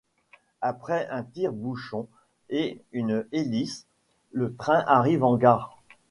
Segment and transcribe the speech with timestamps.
[0.61, 2.07] Après un tire-bouchon
[2.49, 3.85] et une hélice,
[4.31, 5.77] le train arrive à la gare.